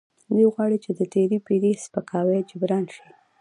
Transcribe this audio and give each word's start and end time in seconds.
دوی 0.29 0.47
غواړي 0.53 0.77
چې 0.83 0.91
د 0.99 1.01
تیرې 1.13 1.37
پیړۍ 1.45 1.73
سپکاوی 1.83 2.47
جبران 2.49 2.83
کړي. 2.91 3.09